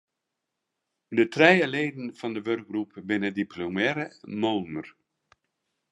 [1.33, 4.07] Trije leden fan dy wurkgroep binne diplomearre
[4.41, 4.87] moolner.